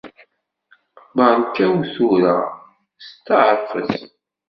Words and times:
Beṛkaw 1.15 1.75
tura! 1.93 2.35
Setɛerfet! 3.07 3.91